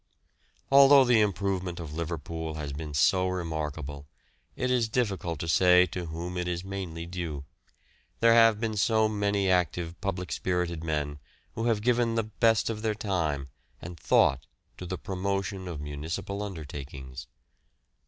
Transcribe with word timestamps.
Although 0.71 1.05
the 1.05 1.21
improvement 1.21 1.79
of 1.79 1.93
Liverpool 1.93 2.55
has 2.55 2.73
been 2.73 2.91
so 2.95 3.27
remarkable, 3.27 4.07
it 4.55 4.71
is 4.71 4.89
difficult 4.89 5.37
to 5.41 5.47
say 5.47 5.85
to 5.85 6.07
whom 6.07 6.37
it 6.37 6.47
is 6.47 6.63
mainly 6.63 7.05
due; 7.05 7.45
there 8.19 8.33
have 8.33 8.59
been 8.59 8.75
so 8.75 9.07
many 9.07 9.47
active 9.47 10.01
public 10.01 10.31
spirited 10.31 10.83
men 10.83 11.19
who 11.53 11.65
have 11.67 11.83
given 11.83 12.15
the 12.15 12.23
best 12.23 12.67
of 12.67 12.81
their 12.81 12.95
time 12.95 13.49
and 13.79 13.99
thought 13.99 14.47
to 14.79 14.87
the 14.87 14.97
promotion 14.97 15.67
of 15.67 15.79
municipal 15.79 16.41
undertakings. 16.41 17.27